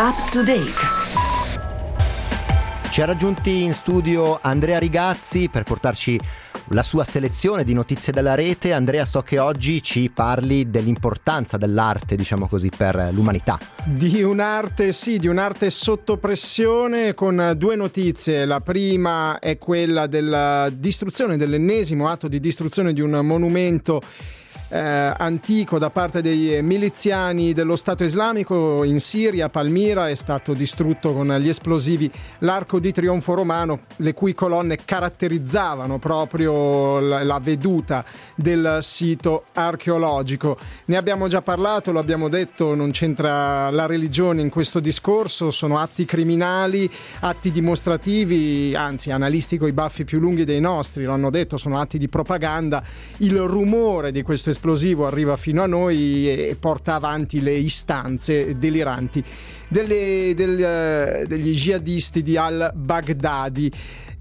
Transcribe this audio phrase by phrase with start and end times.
[0.00, 0.76] Up to date.
[2.88, 6.16] Ci ha raggiunti in studio Andrea Rigazzi per portarci
[6.68, 8.72] la sua selezione di notizie della rete.
[8.72, 13.58] Andrea, so che oggi ci parli dell'importanza dell'arte, diciamo così, per l'umanità.
[13.86, 18.44] Di un'arte, sì, di un'arte sotto pressione con due notizie.
[18.44, 24.00] La prima è quella della distruzione, dell'ennesimo atto di distruzione di un monumento
[24.68, 31.12] eh, antico da parte dei miliziani dello Stato islamico in Siria, Palmira, è stato distrutto
[31.12, 38.04] con gli esplosivi l'arco di trionfo romano, le cui colonne caratterizzavano proprio la, la veduta
[38.34, 40.58] del sito archeologico.
[40.86, 45.78] Ne abbiamo già parlato, lo abbiamo detto, non c'entra la religione in questo discorso, sono
[45.78, 51.30] atti criminali, atti dimostrativi, anzi analisti con i baffi più lunghi dei nostri, lo hanno
[51.30, 52.82] detto, sono atti di propaganda.
[53.18, 59.22] Il rumore di questo esplosivo arriva fino a noi e porta avanti le istanze deliranti
[59.68, 63.70] delle, del, eh, degli jihadisti di al-Baghdadi.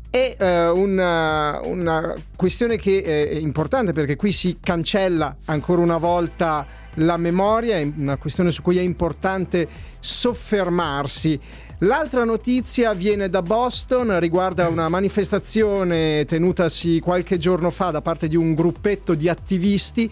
[0.10, 6.66] È eh, una, una, questione che è importante perché qui si cancella ancora una volta
[7.00, 9.68] la memoria, è una questione su cui è importante
[10.00, 11.40] soffermarsi.
[11.82, 18.36] L'altra notizia viene da Boston, riguarda una manifestazione tenutasi qualche giorno fa da parte di
[18.36, 20.12] un gruppetto di attivisti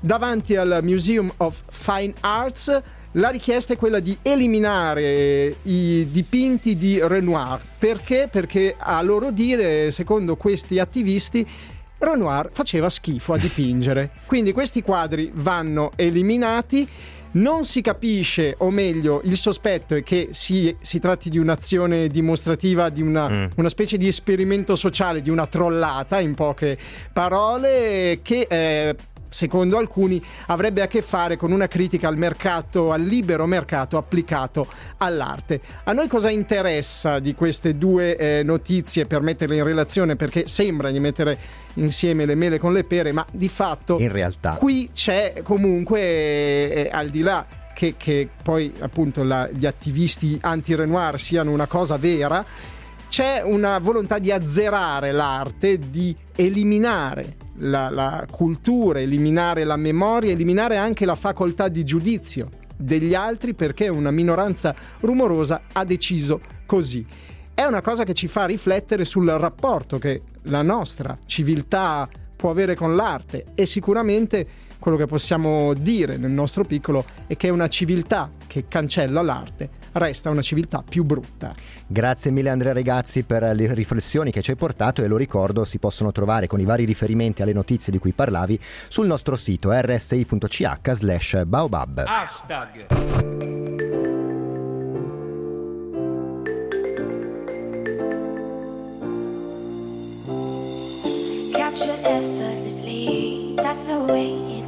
[0.00, 2.82] davanti al Museum of Fine Arts.
[3.12, 7.60] La richiesta è quella di eliminare i dipinti di Renoir.
[7.78, 8.30] Perché?
[8.32, 11.46] Perché a loro dire, secondo questi attivisti,
[11.98, 14.12] Renoir faceva schifo a dipingere.
[14.24, 16.88] Quindi questi quadri vanno eliminati
[17.32, 22.88] non si capisce, o meglio, il sospetto è che si, si tratti di un'azione dimostrativa,
[22.88, 23.44] di una, mm.
[23.56, 26.76] una, specie di esperimento sociale, di una trollata, in poche
[27.12, 28.96] parole, che eh,
[29.32, 34.66] secondo alcuni, avrebbe a che fare con una critica al mercato, al libero mercato applicato
[34.98, 35.60] all'arte.
[35.84, 40.16] A noi cosa interessa di queste due eh, notizie per metterle in relazione?
[40.16, 41.38] Perché sembra di mettere
[41.74, 46.90] insieme le mele con le pere, ma di fatto in realtà qui c'è comunque, eh,
[46.92, 52.44] al di là che, che poi appunto la, gli attivisti anti-Renoir siano una cosa vera,
[53.08, 60.76] c'è una volontà di azzerare l'arte, di eliminare la, la cultura, eliminare la memoria, eliminare
[60.76, 67.04] anche la facoltà di giudizio degli altri perché una minoranza rumorosa ha deciso così.
[67.54, 72.74] È una cosa che ci fa riflettere sul rapporto che la nostra civiltà può avere
[72.74, 74.46] con l'arte e sicuramente
[74.82, 80.28] quello che possiamo dire nel nostro piccolo è che una civiltà che cancella l'arte resta
[80.28, 81.54] una civiltà più brutta.
[81.86, 85.78] Grazie mille Andrea Regazzi per le riflessioni che ci hai portato e lo ricordo si
[85.78, 90.90] possono trovare con i vari riferimenti alle notizie di cui parlavi sul nostro sito rsi.ch
[90.90, 92.04] slash baobab.
[92.04, 92.86] Hashtag.
[102.04, 104.61] Effortlessly, that's the way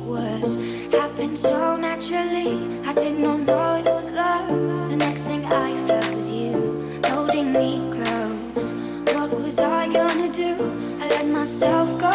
[1.37, 2.81] so naturally.
[2.87, 4.49] I did not know it was love.
[4.91, 6.53] The next thing I felt was you
[7.07, 8.73] holding me close.
[9.15, 10.55] What was I gonna do?
[11.01, 12.11] I let myself go.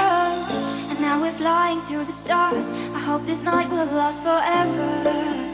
[0.90, 2.72] And now we're flying through the stars.
[2.94, 5.49] I hope this night will last forever.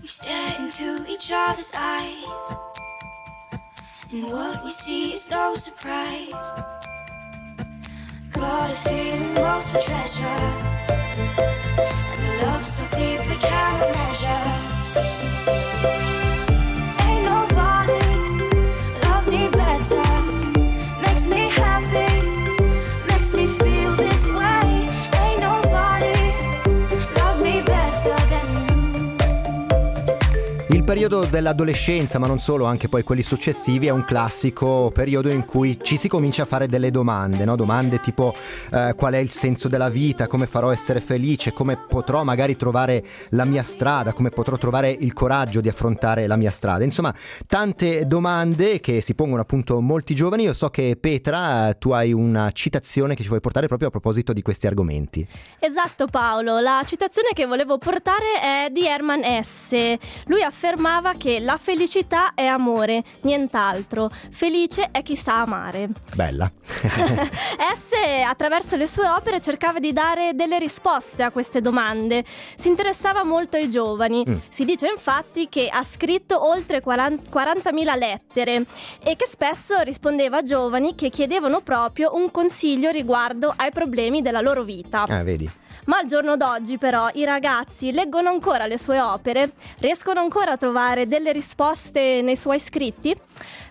[0.00, 2.24] We stare into each other's eyes.
[4.10, 6.30] And what we see is no surprise.
[8.32, 10.42] Got a feeling most for treasure.
[12.18, 14.61] And a love so deep we cannot measure.
[30.92, 35.78] Periodo dell'adolescenza, ma non solo, anche poi quelli successivi, è un classico periodo in cui
[35.80, 37.56] ci si comincia a fare delle domande, no?
[37.56, 38.34] domande tipo
[38.70, 42.58] eh, qual è il senso della vita, come farò a essere felice, come potrò magari
[42.58, 46.84] trovare la mia strada, come potrò trovare il coraggio di affrontare la mia strada.
[46.84, 47.14] Insomma,
[47.46, 50.42] tante domande che si pongono appunto molti giovani.
[50.42, 54.34] Io so che Petra, tu hai una citazione che ci vuoi portare proprio a proposito
[54.34, 55.26] di questi argomenti.
[55.58, 59.96] Esatto Paolo, la citazione che volevo portare è di Herman S.
[60.26, 64.10] Lui afferma affermava che la felicità è amore, nient'altro.
[64.30, 65.90] Felice è chi sa amare.
[66.16, 66.50] Bella.
[67.72, 72.24] Esse, attraverso le sue opere, cercava di dare delle risposte a queste domande.
[72.26, 74.24] Si interessava molto ai giovani.
[74.28, 74.36] Mm.
[74.48, 78.64] Si dice infatti che ha scritto oltre 40, 40.000 lettere
[79.04, 84.40] e che spesso rispondeva a giovani che chiedevano proprio un consiglio riguardo ai problemi della
[84.40, 85.02] loro vita.
[85.02, 85.48] Ah, vedi.
[85.86, 89.52] Ma al giorno d'oggi però i ragazzi leggono ancora le sue opere?
[89.78, 93.16] Riescono ancora a trovare delle risposte nei suoi scritti?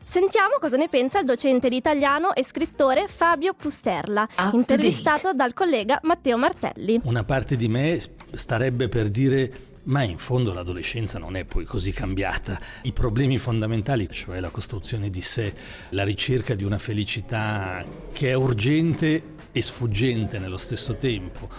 [0.04, 5.54] Sentiamo cosa ne pensa il docente di italiano e scrittore Fabio Pusterla, Up intervistato dal
[5.54, 7.00] collega Matteo Martelli.
[7.04, 7.98] Una parte di me
[8.34, 12.60] starebbe per dire ma in fondo l'adolescenza non è poi così cambiata.
[12.84, 15.54] I problemi fondamentali, cioè la costruzione di sé,
[15.90, 21.50] la ricerca di una felicità che è urgente e sfuggente nello stesso tempo,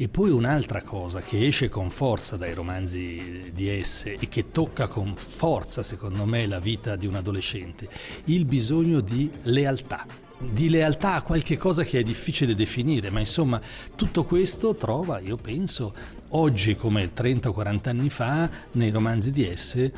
[0.00, 4.88] e poi un'altra cosa che esce con forza dai romanzi di esse e che tocca
[4.88, 7.86] con forza, secondo me, la vita di un adolescente,
[8.24, 10.06] il bisogno di lealtà.
[10.38, 13.60] Di lealtà a qualche cosa che è difficile definire, ma insomma
[13.94, 15.92] tutto questo trova, io penso,
[16.30, 19.92] oggi come 30 o 40 anni fa, nei romanzi di esse,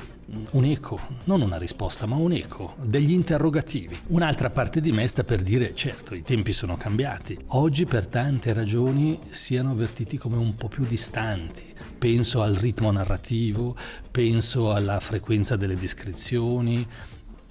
[0.52, 3.96] un eco, non una risposta, ma un eco, degli interrogativi.
[4.08, 7.38] Un'altra parte di me sta per dire, certo, i tempi sono cambiati.
[7.49, 11.64] Oggi per tante ragioni siano avvertiti come un po' più distanti.
[11.99, 13.76] Penso al ritmo narrativo,
[14.11, 16.87] penso alla frequenza delle descrizioni,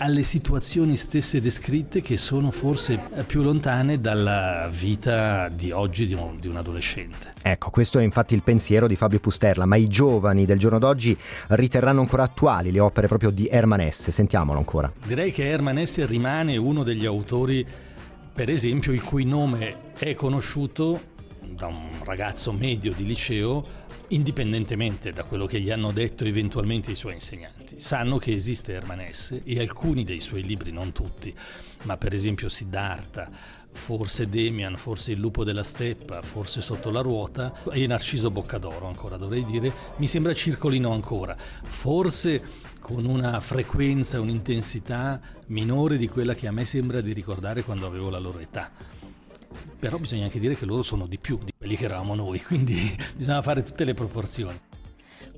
[0.01, 6.39] alle situazioni stesse descritte che sono forse più lontane dalla vita di oggi di un,
[6.39, 7.33] di un, adolescente.
[7.43, 11.15] Ecco, questo è infatti il pensiero di Fabio Pusterla, ma i giovani del giorno d'oggi
[11.49, 14.11] riterranno ancora attuali le opere proprio di Herman Hesse.
[14.11, 14.91] Sentiamolo ancora.
[15.05, 17.63] Direi che Herman Hesse rimane uno degli autori,
[18.33, 20.99] per esempio, il cui nome è conosciuto
[21.53, 26.95] da un ragazzo medio di liceo indipendentemente da quello che gli hanno detto eventualmente i
[26.95, 27.79] suoi insegnanti.
[27.79, 31.33] Sanno che esiste Hermanesse e alcuni dei suoi libri, non tutti,
[31.83, 33.29] ma per esempio Siddhartha,
[33.71, 39.15] forse Demian, forse Il lupo della steppa, forse Sotto la ruota e Narciso Boccadoro ancora
[39.17, 41.35] dovrei dire, mi sembra circolino ancora.
[41.37, 47.85] Forse con una frequenza un'intensità minore di quella che a me sembra di ricordare quando
[47.85, 48.99] avevo la loro età
[49.79, 52.95] però bisogna anche dire che loro sono di più di quelli che eravamo noi, quindi
[53.15, 54.59] bisogna fare tutte le proporzioni.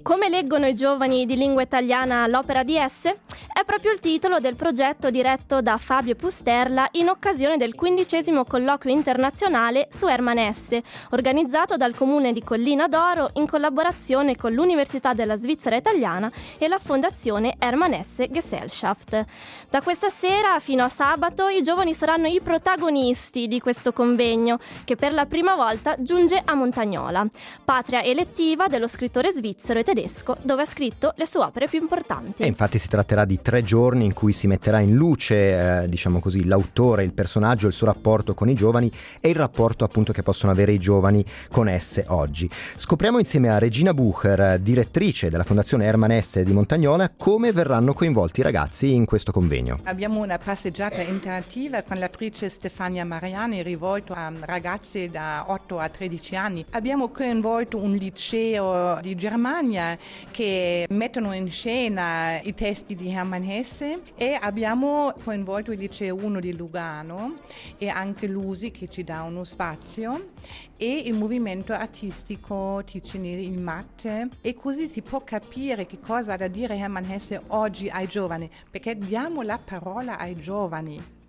[0.03, 3.21] Come leggono i giovani di lingua italiana l'opera di esse?
[3.53, 8.93] È proprio il titolo del progetto diretto da Fabio Pusterla in occasione del quindicesimo colloquio
[8.93, 10.77] internazionale su Herman S,
[11.11, 16.79] organizzato dal comune di Collina d'Oro in collaborazione con l'Università della Svizzera Italiana e la
[16.79, 19.23] Fondazione Herman S Gesellschaft.
[19.69, 24.97] Da questa sera fino a sabato i giovani saranno i protagonisti di questo convegno che
[24.97, 27.25] per la prima volta giunge a Montagnola,
[27.63, 32.41] patria elettiva dello scrittore svizzero e tedesco, dove ha scritto le sue opere più importanti.
[32.41, 36.19] E infatti si tratterà di tre giorni in cui si metterà in luce, eh, diciamo
[36.19, 40.23] così, l'autore, il personaggio, il suo rapporto con i giovani e il rapporto appunto che
[40.23, 42.49] possono avere i giovani con esse oggi.
[42.75, 48.39] Scopriamo insieme a Regina Bucher, direttrice della Fondazione Herman S di Montagnola, come verranno coinvolti
[48.39, 49.79] i ragazzi in questo convegno.
[49.83, 56.35] Abbiamo una passeggiata interattiva con l'attrice Stefania Mariani rivolta a ragazzi da 8 a 13
[56.35, 56.65] anni.
[56.71, 59.82] Abbiamo coinvolto un liceo di Germania
[60.31, 64.01] che mettono in scena i testi di Hermann Hesse.
[64.15, 67.35] E abbiamo coinvolto il liceo 1 di Lugano
[67.77, 70.31] e anche l'USI che ci dà uno spazio
[70.77, 74.29] e il movimento artistico Ticinesi in Matte.
[74.41, 78.49] E così si può capire che cosa ha da dire Hermann Hesse oggi ai giovani
[78.69, 81.21] perché diamo la parola ai giovani.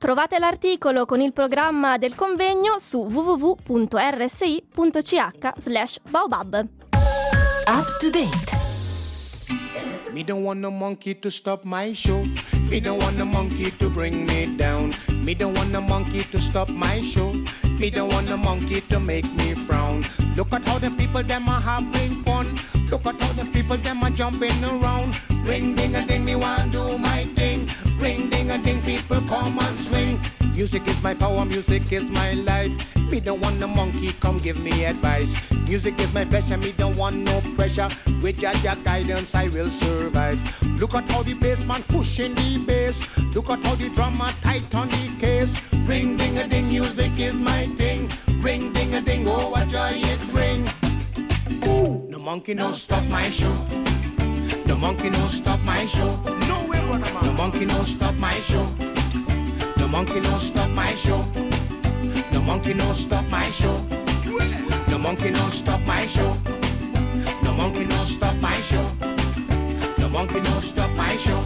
[0.00, 3.58] Trovate l'articolo con il programma del convegno su www.rsi.ch
[5.56, 6.66] slash baobab.
[7.70, 8.50] Up to date.
[10.12, 12.24] Me don't want no monkey to stop my show.
[12.68, 14.92] Me don't want no monkey to bring me down.
[15.22, 17.32] Me don't want no monkey to stop my show.
[17.78, 20.02] Me don't want no monkey to make me frown.
[20.36, 22.58] Look at how the people them are having fun.
[22.90, 25.14] Look at how the people them are jumping around.
[25.46, 27.68] Ring ding a ding, me want do my thing.
[28.00, 30.18] Ring ding a ding, people come and swing.
[30.54, 32.72] Music is my power, music is my life.
[33.10, 35.34] Me don't want no monkey, come give me advice.
[35.66, 37.88] Music is my passion, me don't want no pressure.
[38.22, 40.40] With your, your guidance, I will survive.
[40.80, 43.00] Look at how the bass man pushing the bass.
[43.34, 45.60] Look at how the drummer tight on the case.
[45.86, 48.10] Ring ding a ding, music is my thing.
[48.40, 50.68] Ring ding a ding, oh what joy it bring.
[52.10, 53.52] No monkey no stop my show.
[54.66, 56.10] No monkey no stop my show.
[56.48, 58.89] No way, brother No monkey no stop my show.
[59.90, 61.20] Monkey no stop my show.
[62.32, 63.76] No monkey no stop my show.
[64.88, 66.32] No monkey no stop my show.
[67.42, 68.86] No monkey no stop my show.
[69.98, 71.42] No monkey no stop my show.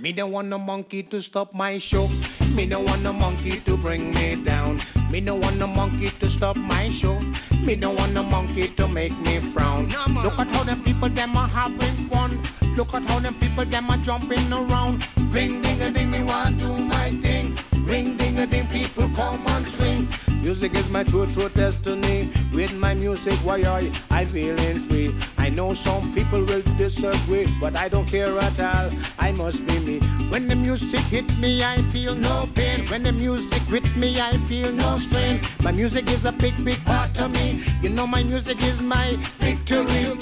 [0.00, 2.08] Me don't want no monkey to stop my show.
[2.56, 4.80] Me don't want no monkey to bring me down.
[5.08, 7.20] Me don't want no monkey to stop my show.
[7.64, 9.88] Me don't want no monkey to make me frown.
[10.24, 12.42] Look at how them people them are having fun.
[12.76, 15.06] Look at how them people them are jumping around.
[15.32, 17.56] Ring ding a ding, me want do my thing.
[17.86, 20.06] Ring ding a ding, people come and swing.
[20.42, 22.28] Music is my true, true destiny.
[22.52, 25.14] With my music, why I, I feeling free.
[25.38, 28.90] I know some people will disagree, but I don't care at all.
[29.18, 30.00] I must be me.
[30.28, 32.86] When the music hit me, I feel no pain.
[32.88, 35.40] When the music with me, I feel no strain.
[35.62, 37.62] My music is a big, big part of me.
[37.80, 40.12] You know my music is my victory.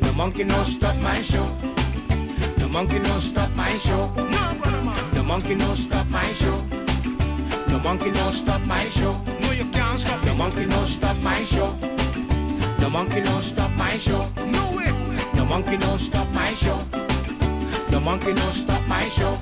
[0.00, 1.75] The monkey no stop my show.
[2.76, 4.12] The monkey no stop my show.
[4.16, 6.58] No, The monkey no stop my show.
[7.68, 9.12] The monkey no stop my show.
[9.40, 11.70] No, you can't stop The monkey no stop my show.
[12.76, 14.28] The monkey no stop my show.
[14.44, 14.92] No way.
[15.32, 16.76] The monkey no stop my show.
[17.88, 19.38] The monkey no stop my show.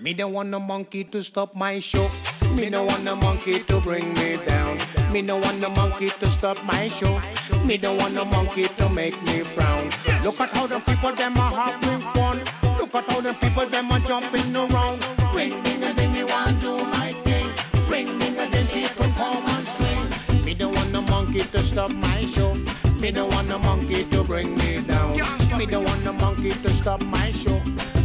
[0.00, 2.10] Me don't want no monkey to stop my show.
[2.52, 4.76] Me don't want no monkey to bring me down.
[5.12, 7.20] Me don't want no monkey to stop my show.
[7.64, 10.07] Me don't want no monkey to make me frown.
[10.28, 12.36] Look at how the people them are having fun.
[12.76, 15.02] Look at how the people them are jumping around.
[15.34, 17.48] Ring ding a ding, me want do my thing.
[17.88, 20.44] Ring ding a ding, people come and swing.
[20.44, 22.52] Me don't want no monkey to stop my show.
[23.00, 25.16] Me don't want no monkey to bring me down.
[25.56, 27.58] Me don't want no monkey to stop my show.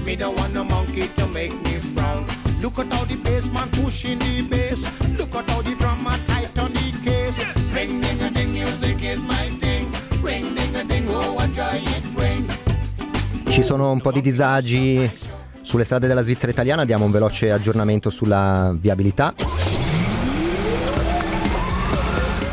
[0.05, 2.25] Me don't want no monkey to make me frown.
[2.61, 4.79] Look at how the bass man pushing the bass.
[5.19, 6.17] Look at how the drummer
[13.53, 15.07] Ci sono un po' di disagi
[15.61, 19.31] sulle strade della Svizzera italiana, diamo un veloce aggiornamento sulla viabilità.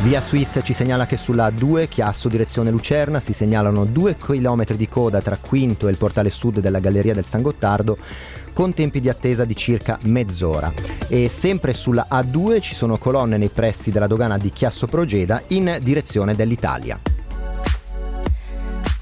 [0.03, 4.89] Via Swiss ci segnala che sulla 2 Chiasso direzione Lucerna si segnalano 2 km di
[4.91, 7.97] coda tra Quinto e il portale sud della Galleria del San Gottardo
[8.53, 10.71] con tempi di attesa di circa mezz'ora.
[11.09, 15.79] E sempre sulla A2 ci sono colonne nei pressi della dogana di Chiasso Progeda in
[15.81, 17.01] direzione dell'Italia.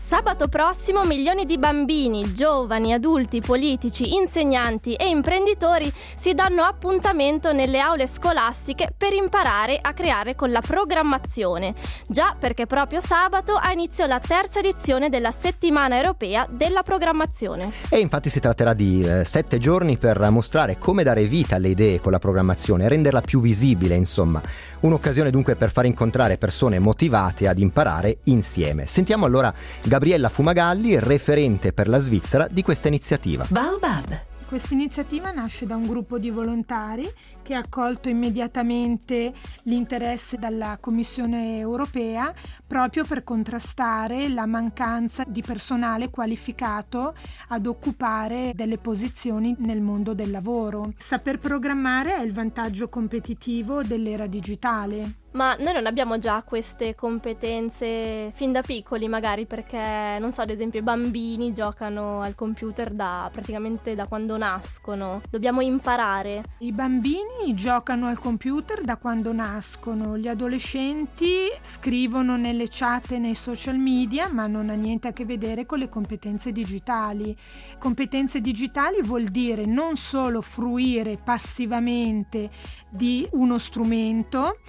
[0.09, 7.79] Sabato prossimo milioni di bambini, giovani, adulti, politici, insegnanti e imprenditori si danno appuntamento nelle
[7.79, 11.75] aule scolastiche per imparare a creare con la programmazione.
[12.07, 17.71] Già perché proprio sabato ha inizio la terza edizione della settimana europea della programmazione.
[17.91, 22.01] E infatti si tratterà di eh, sette giorni per mostrare come dare vita alle idee
[22.01, 24.41] con la programmazione, renderla più visibile, insomma.
[24.81, 28.87] Un'occasione dunque per far incontrare persone motivate ad imparare insieme.
[28.87, 29.53] Sentiamo allora
[29.99, 33.45] Gabriella Fumagalli, referente per la Svizzera di questa iniziativa.
[33.49, 34.27] Baobab.
[34.47, 37.05] Questa iniziativa nasce da un gruppo di volontari
[37.43, 39.33] che ha accolto immediatamente
[39.65, 42.33] l'interesse dalla Commissione europea
[42.65, 47.15] proprio per contrastare la mancanza di personale qualificato
[47.49, 50.93] ad occupare delle posizioni nel mondo del lavoro.
[50.97, 55.27] Saper programmare è il vantaggio competitivo dell'era digitale.
[55.33, 60.51] Ma noi non abbiamo già queste competenze fin da piccoli, magari perché, non so, ad
[60.51, 65.21] esempio i bambini giocano al computer da praticamente da quando nascono.
[65.31, 66.43] Dobbiamo imparare.
[66.59, 73.35] I bambini giocano al computer da quando nascono, gli adolescenti scrivono nelle chat e nei
[73.35, 77.37] social media, ma non ha niente a che vedere con le competenze digitali.
[77.79, 82.49] Competenze digitali vuol dire non solo fruire passivamente
[82.89, 84.61] di uno strumento,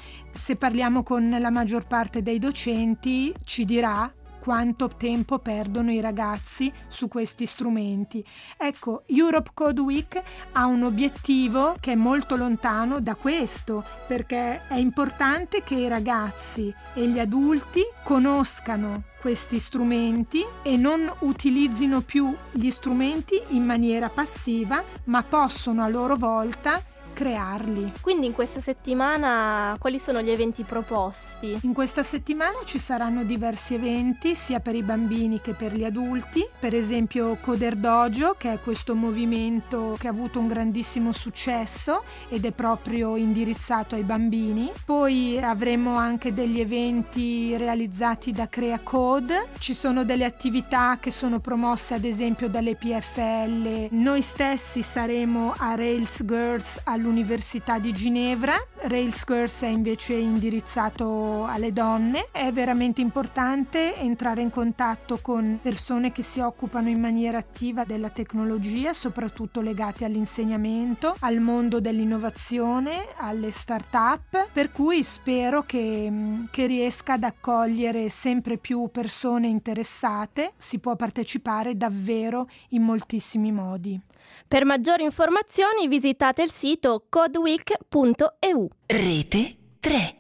[0.49, 6.73] se parliamo con la maggior parte dei docenti ci dirà quanto tempo perdono i ragazzi
[6.87, 8.25] su questi strumenti.
[8.57, 10.19] Ecco, Europe Code Week
[10.53, 16.73] ha un obiettivo che è molto lontano da questo, perché è importante che i ragazzi
[16.95, 24.83] e gli adulti conoscano questi strumenti e non utilizzino più gli strumenti in maniera passiva,
[25.03, 26.81] ma possono a loro volta
[27.19, 27.91] crearli.
[27.99, 31.59] Quindi in questa settimana quali sono gli eventi proposti?
[31.63, 36.47] In questa settimana ci saranno diversi eventi sia per i bambini che per gli adulti,
[36.57, 42.45] per esempio Coder Dojo che è questo movimento che ha avuto un grandissimo successo ed
[42.45, 44.71] è proprio indirizzato ai bambini.
[44.85, 51.39] Poi avremo anche degli eventi realizzati da Crea Code, ci sono delle attività che sono
[51.39, 53.87] promosse ad esempio dalle PFL.
[53.89, 58.55] Noi stessi saremo a Rails Girls all'Università all'Università di Ginevra.
[58.81, 62.27] Rails Girls è invece indirizzato alle donne.
[62.31, 68.09] È veramente importante entrare in contatto con persone che si occupano in maniera attiva della
[68.09, 76.11] tecnologia, soprattutto legate all'insegnamento, al mondo dell'innovazione, alle start-up, per cui spero che,
[76.51, 80.53] che riesca ad accogliere sempre più persone interessate.
[80.57, 83.99] Si può partecipare davvero in moltissimi modi.
[84.47, 88.69] Per maggiori informazioni visitate il sito codeweek.eu.
[88.85, 90.15] Rete 3.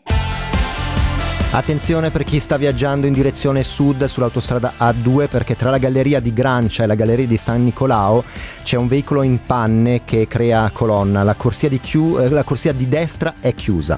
[1.51, 6.31] Attenzione per chi sta viaggiando in direzione sud sull'autostrada A2 perché tra la galleria di
[6.31, 8.23] Grancia e la galleria di San Nicolao
[8.61, 11.23] c'è un veicolo in panne che crea colonna.
[11.23, 13.97] La corsia di, chiu- eh, la corsia di destra è chiusa.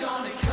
[0.00, 0.45] gonna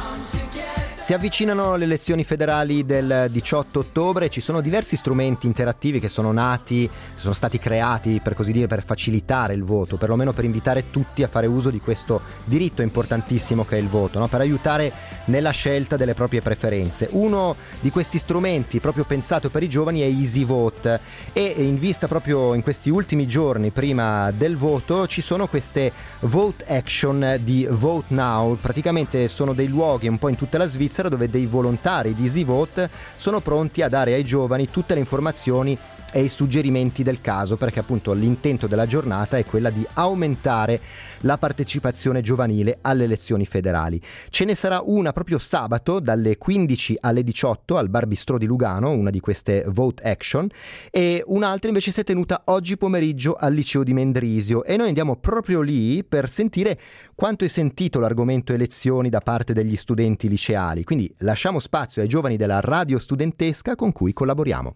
[1.04, 6.32] Si avvicinano le elezioni federali del 18 ottobre, ci sono diversi strumenti interattivi che sono
[6.32, 11.22] nati, sono stati creati per così dire per facilitare il voto, perlomeno per invitare tutti
[11.22, 14.30] a fare uso di questo diritto importantissimo che è il voto, no?
[14.30, 14.94] per aiutare
[15.26, 17.10] nella scelta delle proprie preferenze.
[17.12, 21.02] Uno di questi strumenti proprio pensato per i giovani è Easy Vote
[21.34, 26.64] e in vista proprio in questi ultimi giorni prima del voto ci sono queste vote
[26.66, 31.10] action di Vote Now, praticamente sono dei luoghi un po' in tutta la Svizzera Svizzera
[31.10, 35.76] dove dei volontari di EasyVote sono pronti a dare ai giovani tutte le informazioni
[36.14, 40.80] e i suggerimenti del caso, perché appunto l'intento della giornata è quella di aumentare
[41.22, 44.00] la partecipazione giovanile alle elezioni federali.
[44.30, 48.92] Ce ne sarà una proprio sabato dalle 15 alle 18 al Bar Bistrò di Lugano,
[48.92, 50.48] una di queste vote action,
[50.92, 55.16] e un'altra invece si è tenuta oggi pomeriggio al liceo di Mendrisio e noi andiamo
[55.16, 56.80] proprio lì per sentire
[57.16, 60.84] quanto è sentito l'argomento elezioni da parte degli studenti liceali.
[60.84, 64.76] Quindi lasciamo spazio ai giovani della radio studentesca con cui collaboriamo.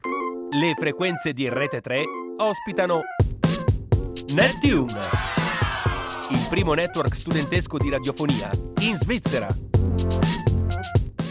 [0.49, 2.03] Le frequenze di Rete 3
[2.37, 3.01] ospitano
[4.33, 4.99] Neptune,
[6.31, 9.47] il primo network studentesco di radiofonia in Svizzera.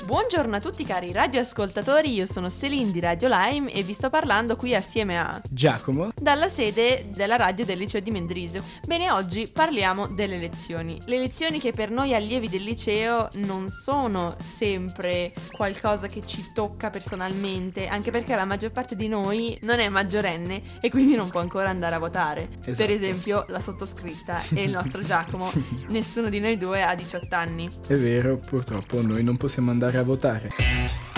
[0.06, 4.54] Buongiorno a tutti cari radioascoltatori, io sono Celine di Radio Lime e vi sto parlando
[4.54, 8.62] qui assieme a Giacomo dalla sede della radio del liceo di Mendrisio.
[8.86, 11.00] Bene, oggi parliamo delle lezioni.
[11.06, 16.88] Le lezioni che per noi allievi del liceo non sono sempre qualcosa che ci tocca
[16.88, 21.40] personalmente, anche perché la maggior parte di noi non è maggiorenne e quindi non può
[21.40, 22.50] ancora andare a votare.
[22.60, 22.76] Esatto.
[22.76, 25.50] Per esempio la sottoscritta e il nostro Giacomo,
[25.88, 27.68] nessuno di noi due ha 18 anni.
[27.88, 31.15] È vero, purtroppo noi non possiamo andare a votare.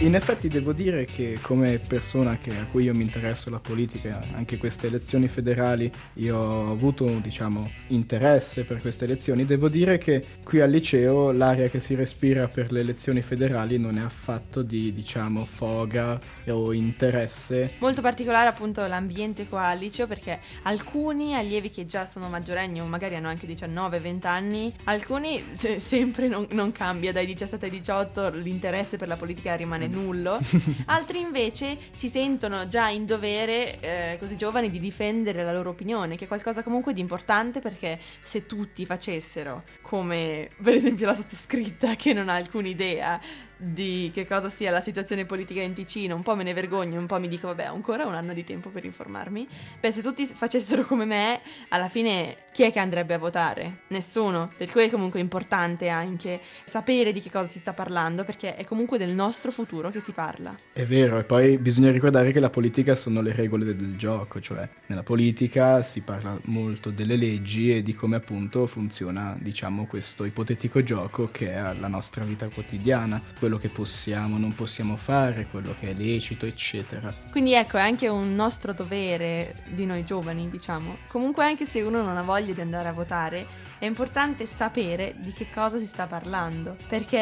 [0.00, 4.20] In effetti devo dire che come persona che- a cui io mi interesso la politica,
[4.32, 10.24] anche queste elezioni federali, io ho avuto diciamo interesse per queste elezioni, devo dire che
[10.44, 14.92] qui al liceo l'aria che si respira per le elezioni federali non è affatto di
[14.92, 17.72] diciamo foga o interesse.
[17.80, 22.84] Molto particolare appunto l'ambiente qua al liceo perché alcuni allievi che già sono maggiorenni o
[22.86, 28.30] magari hanno anche 19-20 anni, alcuni se- sempre non, non cambia dai 17 ai 18,
[28.30, 30.38] l'interesse per la politica rimane nullo,
[30.86, 36.16] altri invece si sentono già in dovere, eh, così giovani, di difendere la loro opinione,
[36.16, 41.94] che è qualcosa comunque di importante perché se tutti facessero come per esempio la sottoscritta
[41.96, 43.20] che non ha alcuna idea
[43.60, 47.06] di che cosa sia la situazione politica in Ticino, un po' me ne vergogno, un
[47.06, 49.46] po' mi dico vabbè ancora un anno di tempo per informarmi.
[49.80, 53.82] Beh, se tutti facessero come me, alla fine chi è che andrebbe a votare?
[53.88, 54.50] Nessuno.
[54.56, 58.64] Per cui è comunque importante anche sapere di che cosa si sta parlando, perché è
[58.64, 60.56] comunque del nostro futuro che si parla.
[60.72, 64.40] È vero, e poi bisogna ricordare che la politica sono le regole del, del gioco,
[64.40, 70.24] cioè nella politica si parla molto delle leggi e di come appunto funziona, diciamo, questo
[70.24, 75.74] ipotetico gioco che è la nostra vita quotidiana, quello che possiamo, non possiamo fare, quello
[75.80, 77.10] che è lecito, eccetera.
[77.30, 80.98] Quindi ecco, è anche un nostro dovere di noi giovani, diciamo.
[81.08, 83.46] Comunque anche se uno non ha voglia di andare a votare,
[83.78, 87.16] è importante sapere di che cosa si sta parlando, perché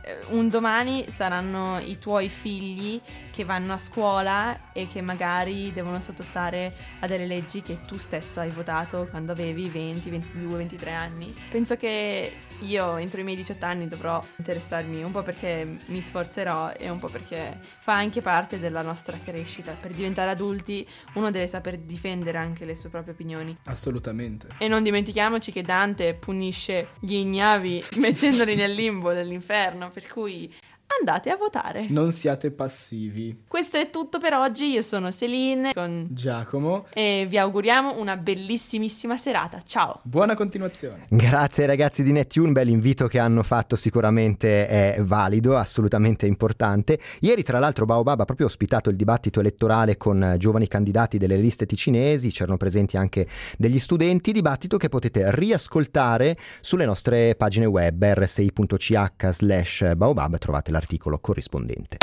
[0.00, 2.98] eh, un domani saranno i tuoi figli
[3.32, 8.40] che vanno a scuola e che magari devono sottostare a delle leggi che tu stesso
[8.40, 11.34] hai votato quando avevi 20, 22, 23 anni.
[11.50, 16.72] Penso che io entro i miei 18 anni dovrò interessarmi un po' perché mi sforzerò
[16.72, 19.72] e un po' perché fa anche parte della nostra crescita.
[19.72, 23.56] Per diventare adulti uno deve saper difendere anche le sue proprie opinioni.
[23.64, 24.48] Assolutamente.
[24.58, 30.52] E non dimentichiamoci che Dante punisce gli ignavi mettendoli nel limbo dell'inferno, per cui
[30.98, 31.86] andate a votare.
[31.88, 33.44] Non siate passivi.
[33.46, 39.16] Questo è tutto per oggi, io sono Celine con- Giacomo, e vi auguriamo una bellissimissima
[39.16, 39.62] serata.
[39.64, 40.00] Ciao!
[40.02, 41.04] buona continuazione.
[41.08, 46.98] Grazie ragazzi di Nettune, beh l'invito che hanno fatto sicuramente è valido, assolutamente importante.
[47.20, 51.36] Ieri tra l'altro Baobab ha proprio ospitato il dibattito elettorale con eh, giovani candidati delle
[51.36, 53.26] liste ticinesi, c'erano presenti anche
[53.58, 61.18] degli studenti, dibattito che potete riascoltare sulle nostre pagine web rsi.ch slash baobab, trovate l'articolo
[61.18, 61.96] corrispondente.